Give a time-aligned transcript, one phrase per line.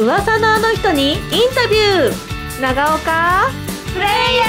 [0.00, 1.18] 噂のあの人にイン
[1.54, 2.62] タビュー。
[2.62, 3.50] 長岡。
[3.92, 4.08] プレイ
[4.38, 4.46] ヤ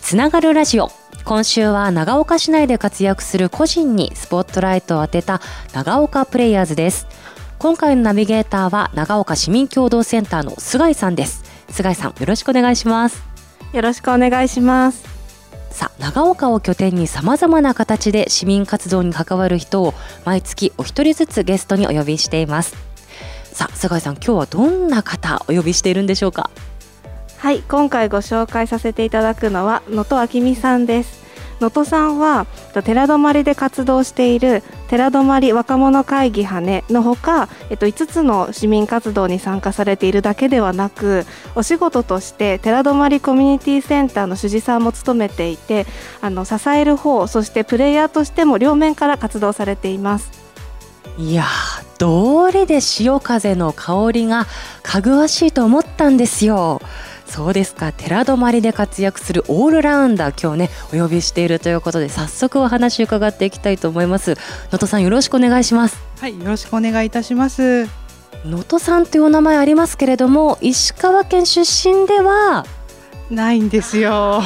[0.00, 0.88] つながるラジオ。
[1.26, 5.42] 今週は長岡市内で活躍する個人にスポットライトを当てた
[5.74, 7.06] 長岡プレイヤーズです。
[7.58, 11.44] 今回のナビゲーターは長岡市民共同センターの菅井さんです。
[11.68, 13.22] 菅井さんよろしくお願いします。
[13.72, 15.19] ーよろしくお願いします
[15.80, 19.94] さあ長岡を拠点にさまざまな形で市民活動に関わる人を
[20.26, 22.76] 毎月お一人ずつゲストにお呼びしています。
[23.44, 26.50] さあ菅井さん今日はどんな方お呼びしているんでしょうか？
[27.38, 31.19] はい今回ご紹介させていただくのは能登明美さんです。
[31.60, 45.86] 能登さんは寺泊で活動している寺泊若者会議羽のほか、えっと、5つの市民活動に参加されているだけではなくお仕事として寺泊コミュニティセンターの主事さんも務めていて
[46.20, 50.40] あの支える方そしてプレイヤーとしても両面から活動されています。
[51.18, 54.46] いやーどれで潮風の香りが
[54.82, 56.80] かぐわしいと思ったんですよ。
[57.30, 64.36] そうですか寺泊で活躍するオールラウンダー今日ねお呼びしているということで早速お話伺っていきたいと思います能
[64.72, 67.86] 登さんよろしくお願いしますはい、よろしくお願いいたします。
[68.44, 72.66] 能登さんというお名前ありますけれども石川県出身では？
[73.30, 74.42] ないんですよ。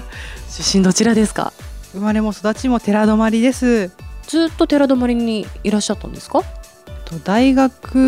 [0.48, 1.52] 出身どちらですか？
[1.92, 3.90] 生まれも育ちも寺泊です。
[4.26, 6.42] ずっと寺泊にいらっしゃったんですか？
[7.04, 7.98] と大学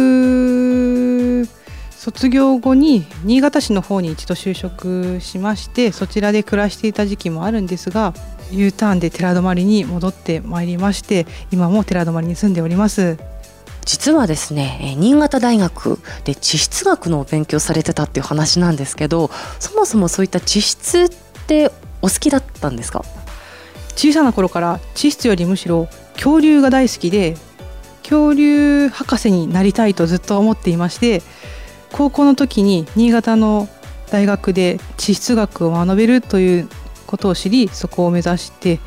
[2.00, 8.14] 卒業後に新潟市の方に一度就職しましてそちらで暮らしていた時期もあるんですが
[8.50, 13.18] U ターンで寺泊に戻ってまいりまして今も寺泊に住んでおります。
[13.84, 19.28] 実はですねえー新潟大学で地質学のお勉強されてたっていう話なんですけど
[19.58, 21.08] そもそもそういった地質っ
[21.46, 23.05] てお好きだったんですか？
[23.94, 27.36] 小さな頃から地質よりむしろ恐竜が大好きで
[28.02, 31.22] 恐竜博士になりたいとずっと思っていまして
[31.92, 33.68] 高校の時に新潟の
[34.11, 36.68] 大学で地質学を学べるという
[37.06, 38.80] ことを知りそこを目指して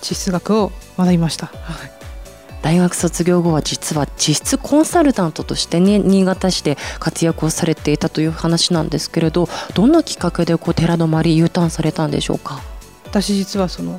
[0.00, 1.46] 地質学を学びました。
[1.46, 1.90] はい
[2.62, 12.60] 大学卒業後は実は地質コンサルタントとしてね新潟市で活躍をされていたという話なんですけれどどんなきっかけでこう寺泊 U ターンされたんでしょうか？
[13.06, 13.98] 私実はその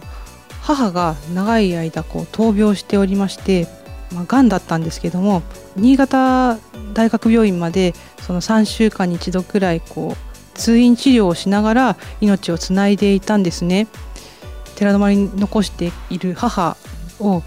[0.62, 3.68] 母が長い間こう闘病しておりまして、
[4.14, 5.42] まあ、癌だったんですけども
[5.76, 6.58] 新潟
[6.94, 13.88] 大学病院までその3週間に1度くらいこう通院治療をしながら命をつないでいたんですね。
[14.76, 16.76] 寺泊に残している母
[17.20, 17.44] を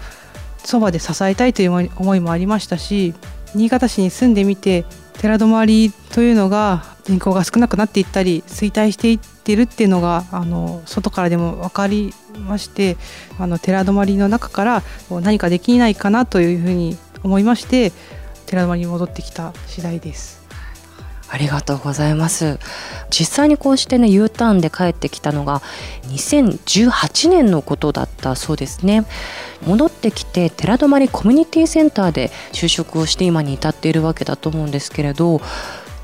[0.63, 3.13] そばで支えたいという思いもありましたし
[3.53, 4.85] 新潟市に住んでみて
[5.19, 12.13] 寺泊というのが人口が少なくなっていったり衰退していってるっていうのがあの外からでも分かり
[12.47, 12.97] まして
[13.39, 17.91] あの寺泊の中から何かできないかなというふうに思いまして
[18.47, 20.45] 寺泊に戻ってきた次第です。
[21.27, 22.59] ありがとうございます
[23.09, 25.61] 実際にこうしてね U ターンで帰ってきたのが
[26.03, 29.05] 2018年のことだったそうですね
[29.65, 35.41] 戻ってきて寺泊コミュニティセンターで就職をして今に至っているわけだと思うんですけれど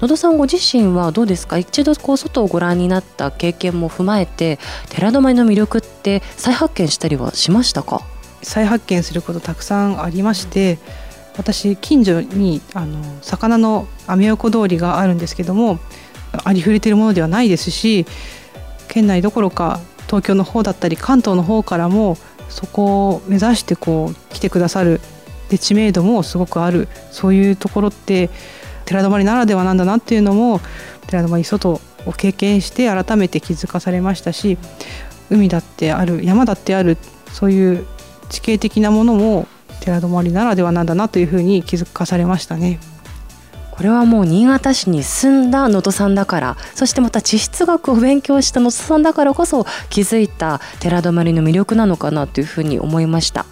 [0.01, 1.59] 野田さんご自身はどうですか？
[1.59, 4.57] 一度こう外をご覧になった経験も踏まえて
[4.89, 8.01] 寺泊の魅力って再発見したりはしましたか？
[8.41, 10.79] 再発見することたくさんありまして
[11.37, 15.77] 私近所にあの魚のアメ横通りがあるんですけども
[16.43, 18.07] ありふれてるものではないですし
[18.87, 22.17] 県内どころか東京の方だったり関東の方からも
[22.49, 24.99] そこを目指してこう来てくださる
[25.49, 28.31] で知名度もすごくあるそういうところって
[28.91, 30.59] 寺泊ならではなんだなっていうのも
[31.07, 34.57] 寺泊外を経験して改めて気づかされましたし
[35.29, 36.97] 海だってある山だってある
[37.31, 37.85] そういう
[38.29, 39.47] 地形的なものも
[39.79, 42.79] 寺泊ならではなんだなというふうに気づかされましたね。
[43.71, 53.45] これはもう新潟市に住んだ能登さんだからそしてまた地質学を勉強した能登さんだからこそ気づいた寺泊の魅力なのかなというふうに思いました。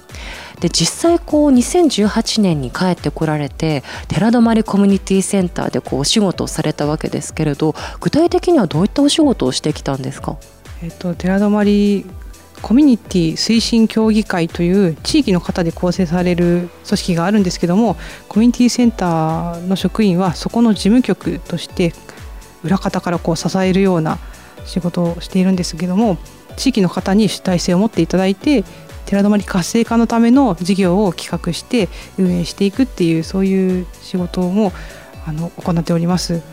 [0.60, 10.38] で実際こう2018年に帰ってこられて寺泊コミュニティセンターでこうお仕事をされたわけですけれど具体的にはどういったお仕事をしてきたんですか？
[10.84, 11.50] えっと、寺泊
[12.62, 17.96] コミュニティ推進協議会という地域の方で構成される組織があるんですけども
[18.28, 21.94] コミュニティセンターの職員はそこの事務局として
[22.64, 24.18] 裏方からこう支えるような
[24.66, 26.18] 仕事をしているんですけども
[26.58, 28.66] 地域の方に主体性を持っていただいて
[29.10, 31.90] 寺泊活性化のための事業を企画して
[32.20, 34.72] 運営していくっていうそういう仕事も
[35.26, 36.44] あの行っております。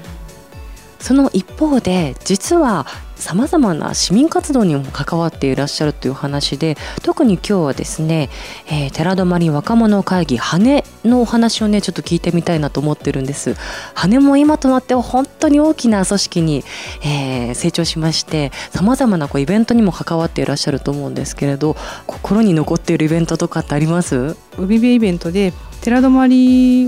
[0.99, 8.29] その一方で実はさまざまな市民活動にも関わっていらっしゃるという話で特に今日はですね、
[8.67, 13.57] えー、寺泊若者会議羽のお話をねちょっと聞いてみたいなと思ってるんです。
[13.95, 16.65] 羽も今となっては本当に大きな組織に、
[17.03, 21.75] えー、成長しましてさまざまなこうイベントにも関わっていらっしゃると思うんですけれど
[22.07, 24.37] 心に残っているイベントとかってあります？
[24.59, 26.19] 海辺イベントで寺泊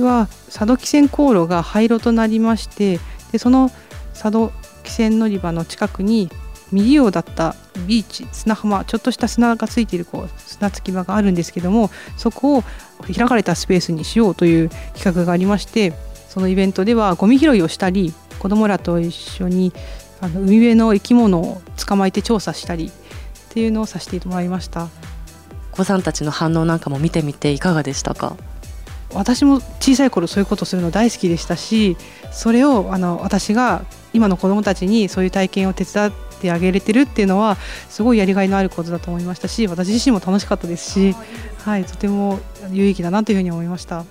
[0.05, 3.01] は佐渡汽船航路が廃炉となりまして
[3.33, 3.71] でその
[4.21, 6.29] 佐渡汽船乗り場の近くに
[6.71, 7.55] 未利用だった
[7.87, 12.65] ビーチ砂浜ちょっとした砂がついているこう砂つき場があるんですけどもそこを
[13.07, 15.95] 開かれたスペースにしようという企画がありまして
[16.29, 19.73] そのイベントではゴミ拾いをしたり子どもらと一緒に
[20.21, 22.91] あの海辺の生き物を捕まえて調査したりっ
[23.51, 24.89] ていうのをさせてもらいました。
[25.73, 28.37] お子さんたちの反応なんかも見てみていかがでしたか？
[29.15, 31.97] 私も小さい頃そういうことするの大好きでしたし
[32.31, 37.57] それをあの私が今の子どもたちにそういう体験を手伝ってあげれてるっていうのは
[37.89, 41.15] すごいやりがいのあることだと思いましたし私自身も楽しかったですし、
[41.65, 42.39] はい、とても
[42.71, 44.05] 有意義だなというふうに思いました。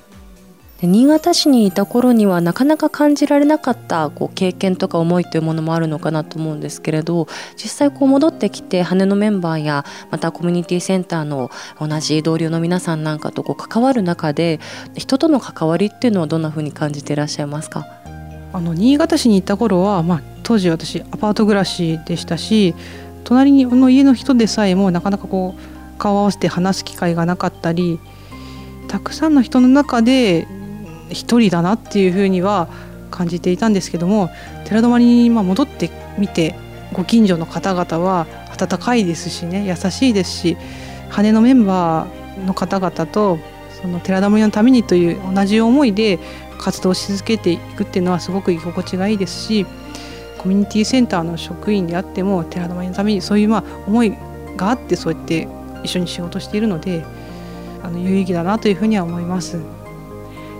[0.83, 11.49] 新潟市にいた頃にはなかなか感じられなかったこう経験とか思いというものもあるのかなと思うんですけれど実際こう戻ってきて羽のメンバーやまたコミュニティセンターの
[11.79, 14.59] 同じ同僚の皆さんなんかとこう関わる中で
[14.95, 17.87] 人との関わりっていうのはどんなふうに感じていらっしゃいますか？
[18.57, 22.73] あの新潟市に行った頃は、まあ、当時私アパート暮らしでしたし
[23.23, 27.99] 隣の家の人でさえもなかなかこう顔を合わせて話す機会がなかったり
[28.87, 30.47] たくさんの人の中で
[31.11, 32.67] 一人だなっていうふうには
[33.11, 34.31] 感じていたんですけども
[34.65, 36.55] 寺泊に戻ってみて
[36.93, 38.25] ご近所の方々は
[38.59, 40.57] 温かいですしね優しいですし
[41.09, 43.37] 羽のメンバーの方々と
[43.79, 46.17] その寺泊のためにという同じ思いで
[46.57, 49.65] 活動し続けていくっていうのはすごく居心地がいいですし
[50.37, 54.13] コミュニティセンターの職員であっても寺泊のためにそういうまあ思い
[54.55, 55.47] があってそうやって
[55.83, 57.03] 一緒に仕事しているので
[57.83, 59.59] あの有意義だなというふうには思います。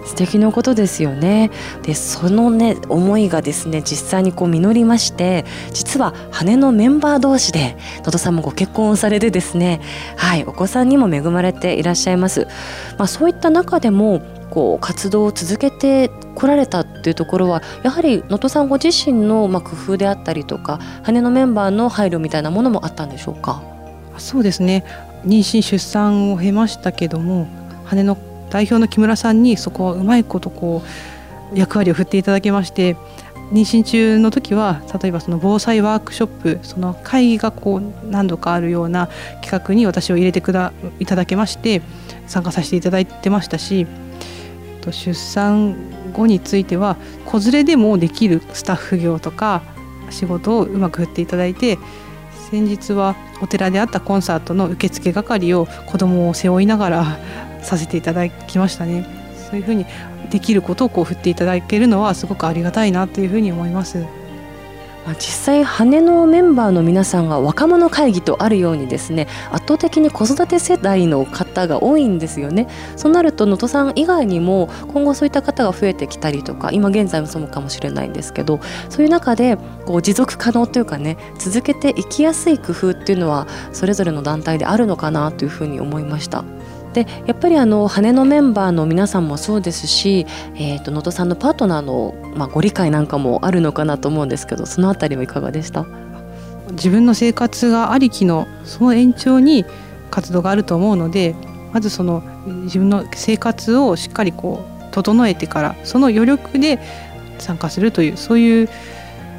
[0.08, 1.52] 素敵なことですよね
[1.84, 9.82] でそのね思いがですね実際にこう実りまして実は羽のメンバー同士で野戸さんもご結婚をされてですね
[10.16, 12.48] はいお子さんにも恵まれていらっしゃいます、
[12.98, 23.62] まあ、そういった中でもこう活動を続けてこられたっていうところはやはり能登さんご自身のまあ工夫であったりとか羽のメンバーの配慮みたいなものもあったんでしょうか？
[24.18, 24.84] そうですね。
[25.26, 27.48] 妊娠出産を経ましたけども
[27.86, 28.18] 羽の
[28.50, 30.84] 代表の木村さんにそこはうまいことこ
[31.54, 32.96] う役割を振っていただきまして
[33.52, 39.08] 妊娠中の時は例えばその防災ワークショップその会議がこう何度かあるような
[39.42, 41.82] 企画に私を入れてくだいただけまして
[42.28, 43.88] 参加させていただいてましたし
[44.92, 45.76] 出産
[46.14, 49.62] 後については子連れでもできるスタッフ業とか
[50.10, 51.78] 仕事をうまく振っていただいて
[52.50, 57.20] 先日はお寺であったコンサートの受付係を子供を背負いながら
[57.62, 59.06] させていただきましたね
[59.50, 59.86] そういうふうに
[60.30, 64.06] できることをこう振っていただけるのはすごくありがたいなというふうに思います。
[65.16, 78.60] 実際羽のメンバーの皆さんが若者会議とあるようにですね圧倒的に子育て世代の方が多いんですよねそうなると能登さん以外にも今後そういった方が増えてきたりとか今現在もそうかもしれないんですけど
[78.90, 86.44] そういう中でこう持続可能というかね続けていきやすい工夫っていうのはそれぞれの団体であるのかなというふうに思いました。
[86.94, 90.26] でやっぱりあの羽のメンバーの皆さんもそうですし、
[90.56, 95.86] えーと、能登さんのパートナーの、まあ、ご理解なんかもあるのかなと思うんですけどそのあたりはいかがでした？
[96.72, 99.66] 自分の生活がありきのその延長に
[100.10, 101.36] 活動があると思うので
[101.74, 102.24] まずその
[102.64, 106.80] 自分の生活をしっかりこう整えてからその余力で
[107.40, 108.70] 参加するというそういう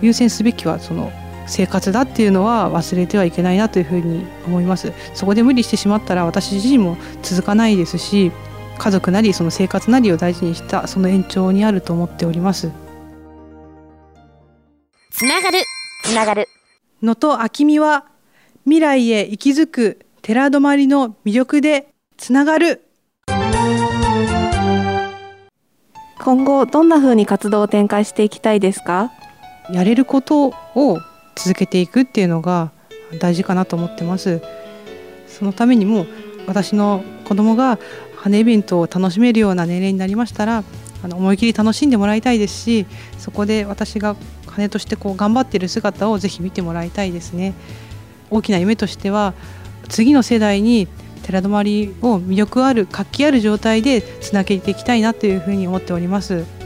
[0.00, 1.10] 優先すべきはその
[1.48, 4.92] 生活だっていうのは忘れてはいけないなというふうに思います。
[5.14, 8.30] そこで無理してしまったら私自身も続かないですし
[8.78, 12.70] 家族なりその生活なりを大事にしたその延長にあると思っております。
[15.10, 15.58] つながる
[16.04, 16.48] つながる。
[17.02, 18.04] 能登秋美は
[18.64, 22.84] 未来へ息づく寺泊の魅力でつながる。
[26.20, 29.10] 今後どんな風に活動を展開していきたいですか？
[29.72, 30.98] やれることを
[31.38, 32.72] 続けていくっていうのが
[33.20, 34.42] 大事かなと思ってます。
[35.28, 36.06] そのためにも
[36.46, 37.78] 私の子供が
[38.16, 40.64] 羽イベントを楽しめるような年齢になりましたら
[41.04, 42.86] あの思い切り楽しんでもらいたいですし
[43.18, 44.16] そこで私が
[44.46, 47.54] 羽としてこう頑張ってる姿をぜひ見てもらいたいですね。
[48.30, 49.34] 大きな夢としては
[49.88, 50.88] 次の世代に
[51.22, 51.60] 寺泊を
[52.18, 56.57] 魅力ある活気ある状態でつなげていきたいなというふうに思っております。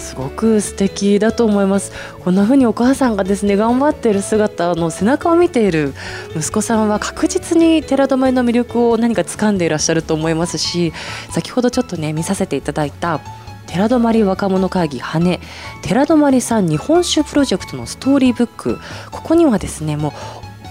[0.00, 1.92] すごく素敵だと思います。
[2.24, 5.94] こんな風にお母さんがですね頑張っている姿の背中を見ている
[6.36, 10.92] 息子さんは確実に寺泊の魅力を何か掴んでいらっしゃると思いますし
[11.30, 13.20] 先ほどちょっとね見させていただいた
[13.66, 15.40] 寺泊若者会議羽
[15.82, 18.80] 寺泊さん日本酒プロジェクトのストーリーブック
[19.12, 20.12] ここにはですねもう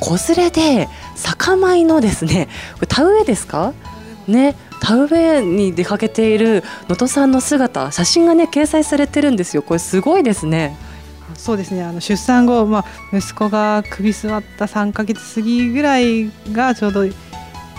[0.02, 3.74] 子連れで酒米のですねこれ田植えですか？
[4.28, 9.62] ね田植えに出かけている能登さんの姿写真がね掲載されてるんですよ。
[9.62, 10.76] これすごいですね。
[11.36, 11.84] そうですね。
[11.84, 17.06] あの出産後、まあ、息子が首座った3か月過ぎぐらいがちょうど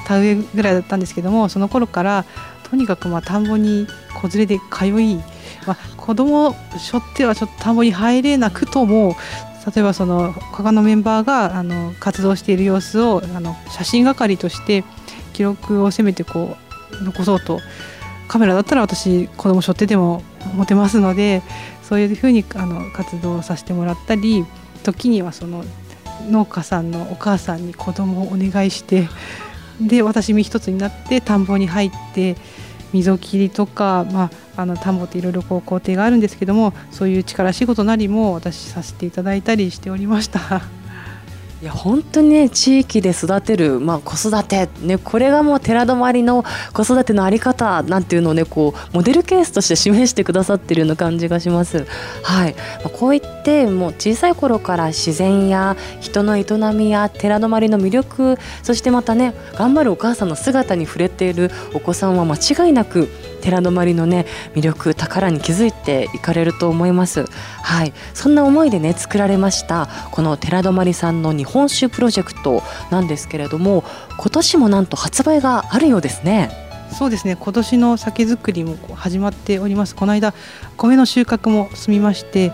[0.07, 2.25] 田植えぐらいだったんですけどもその頃から
[2.71, 3.87] とにかくまあ田んぼに
[4.21, 5.17] 子連れで通い、
[5.67, 9.17] まあ、子供を背負ってはちょっと田んぼに入れなくとも
[9.75, 14.85] 例えばその他のメンバーがあの活動している様子をあの写真係として
[15.33, 16.70] 記録をせめてこう
[17.03, 17.61] 残そうと
[18.29, 20.23] カメラだったら私子供背負ってでも
[20.55, 21.43] 持てますので
[21.83, 24.45] そういうふうにあの活動させてもらったり
[24.85, 25.65] 時にはその
[26.29, 29.09] 農家さんのお母さんに子供をお願いして
[29.81, 32.37] で私身一つになって田んぼに入って
[32.93, 40.80] 溝切りとか、まあ、あの田んぼっていろいろこう工程があるんですけどもそういう力仕事なりも私させていただいたりしておりました。
[41.63, 51.85] いや本当にね地域で育てる、まあ、子育て、ね、これがもう寺泊の子育ての在り方なんていうのをねこうモデルケースとして示してくださってるような感じがします。
[52.23, 63.09] はい、まあ、こういってもう小さい頃から自然や人の営みや寺泊の魅力そしてまたね頑張るお母さんの姿に触れているお子さんは間違いなく
[63.43, 64.25] 寺泊のね
[64.55, 67.27] 魅力宝に気づいていかれると思います。
[67.63, 67.93] はい。
[68.15, 73.85] そんな思いでね作られましたこの寺泊さんの日本酒プロジェクトなんですけれども
[74.19, 76.51] 今年もなんと発売があるようですね。
[76.93, 77.37] そうですね。
[77.37, 79.95] 今年の酒造りも始まっております。
[79.95, 80.35] この間
[80.77, 82.53] 米の収穫も済みまして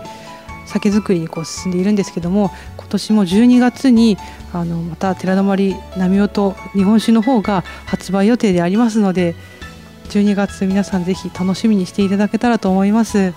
[0.67, 4.17] 酒造りにこう進んでいるんですけども今年も12月に
[4.53, 5.43] あのまた寺泊
[5.97, 9.35] 波音日本酒の方が発売予定でありますので
[10.09, 13.33] 12月皆さんぜひ楽しみにしていただけたらと思います。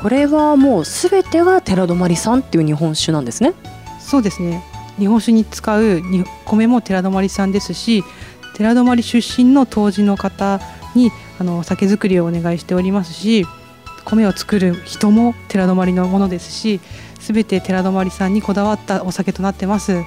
[0.00, 3.54] これはもうすべてが寺泊さんっていう日本酒なんですね
[4.04, 4.62] そうですね
[4.98, 6.02] 日本酒に使う
[6.44, 8.04] 米も寺泊さんですし
[8.54, 10.60] 寺泊出身の杜氏の方
[10.94, 13.44] にあの酒造りをお願いしておりますし
[14.04, 16.80] 米を作る人も寺泊のものですし
[17.18, 20.02] 全て寺泊さんにこだわったお酒となってます。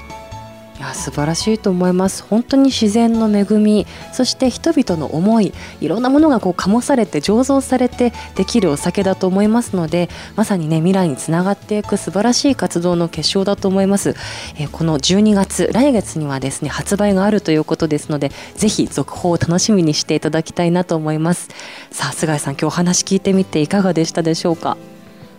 [0.78, 2.24] いや素晴らしいと思います。
[2.24, 14.16] 本当に自然の恵みそして人々の思いいろんなものがこう醸されて醸造されてできるお酒だと思いますのでまさにね未来につながっていく素晴らしい活動の結晶だと思います、
[14.60, 21.50] えー、この12月来月にはですね発売があるということですのでぜひ続報を楽しみにしていただきたいなと思います。
[21.90, 24.78] さあ菅井さん今日お話聞いてみていかがでしたでしょうか？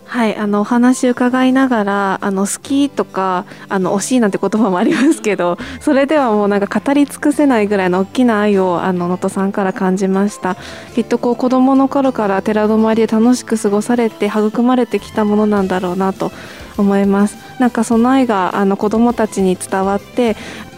[0.09, 10.57] はいあのお話伺いながらあの好きとかあの惜しいなんて言葉もありますけどそれではもうなんか語り尽くせないぐらいの大きな愛をあの能登さんから感じました。
[10.95, 16.33] きっとこう子供の頃から寺泊で楽しく過ごされて育まれてきたものなんだろうなと
[16.79, 17.37] 思います。
[17.61, 20.37] なんかその愛があの子供たちに伝わって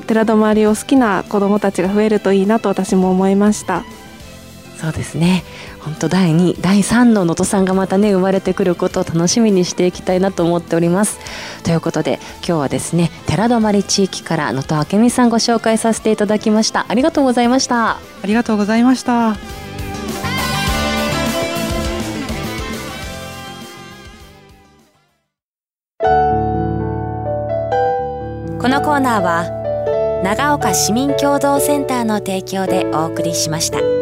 [0.08, 3.84] 寺泊を好きな子供たちが増えるといいなと私も思いました。
[4.76, 5.44] そうですね。
[5.82, 11.18] 本当第2第3の能登さんがまたね生まれてくることを楽しみにしていきたいなと思っております。
[11.64, 16.86] ということで今日はですね寺泊地域から能登明美さんご紹介させていただきました。
[16.88, 17.90] ありがとうございました。
[17.92, 19.36] ありがとうございました。
[28.60, 29.60] このコーナーは
[30.22, 33.99] 長岡市民共同センターの提供でお送りしました。